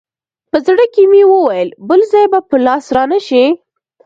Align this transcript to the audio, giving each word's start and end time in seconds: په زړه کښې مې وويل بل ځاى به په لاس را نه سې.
په 0.51 0.57
زړه 0.65 0.85
کښې 0.93 1.03
مې 1.11 1.23
وويل 1.33 1.69
بل 1.87 2.01
ځاى 2.11 2.25
به 2.31 2.39
په 2.49 2.55
لاس 2.65 2.85
را 2.95 3.03
نه 3.11 3.19
سې. 3.27 3.43